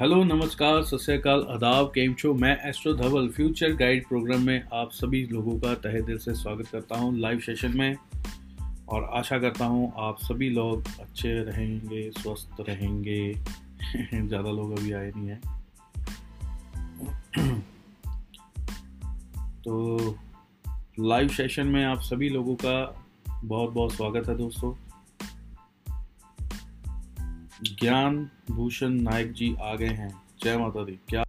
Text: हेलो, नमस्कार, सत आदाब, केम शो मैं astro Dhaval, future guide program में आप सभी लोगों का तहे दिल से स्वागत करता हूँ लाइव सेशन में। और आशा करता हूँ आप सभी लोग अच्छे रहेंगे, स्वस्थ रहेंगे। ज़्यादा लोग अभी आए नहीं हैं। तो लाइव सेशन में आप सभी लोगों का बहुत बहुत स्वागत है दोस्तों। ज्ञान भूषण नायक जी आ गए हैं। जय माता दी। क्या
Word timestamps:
हेलो, 0.00 0.24
नमस्कार, 0.24 0.82
सत 0.82 1.26
आदाब, 1.26 1.86
केम 1.86 2.14
शो 2.14 2.34
मैं 2.34 2.68
astro 2.68 2.94
Dhaval, 2.94 3.28
future 3.28 3.72
guide 3.72 4.08
program 4.08 4.40
में 4.40 4.64
आप 4.72 4.90
सभी 4.92 5.26
लोगों 5.26 5.58
का 5.60 5.74
तहे 5.74 6.02
दिल 6.02 6.18
से 6.18 6.34
स्वागत 6.34 6.66
करता 6.66 6.98
हूँ 6.98 7.18
लाइव 7.18 7.38
सेशन 7.38 7.78
में। 7.78 7.96
और 8.88 9.04
आशा 9.04 9.38
करता 9.38 9.64
हूँ 9.64 9.92
आप 9.96 10.16
सभी 10.20 10.50
लोग 10.50 10.82
अच्छे 11.00 11.32
रहेंगे, 11.32 12.10
स्वस्थ 12.10 12.48
रहेंगे। 12.60 13.34
ज़्यादा 14.28 14.50
लोग 14.50 14.78
अभी 14.78 14.92
आए 14.92 15.12
नहीं 15.16 15.28
हैं। 15.28 15.40
तो 19.64 19.98
लाइव 21.00 21.28
सेशन 21.28 21.66
में 21.66 21.84
आप 21.84 22.00
सभी 22.00 22.28
लोगों 22.28 22.54
का 22.54 23.04
बहुत 23.44 23.72
बहुत 23.72 23.92
स्वागत 23.92 24.28
है 24.28 24.36
दोस्तों। 24.36 24.74
ज्ञान 27.62 28.30
भूषण 28.50 28.88
नायक 28.88 29.32
जी 29.32 29.56
आ 29.62 29.74
गए 29.74 29.86
हैं। 29.86 30.22
जय 30.44 30.56
माता 30.56 30.84
दी। 30.84 31.00
क्या 31.08 31.24